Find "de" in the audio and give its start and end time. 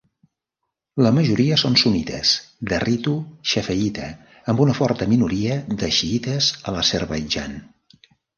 2.71-2.79, 5.85-5.91